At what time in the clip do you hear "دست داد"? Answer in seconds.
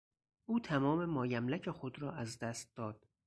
2.39-3.07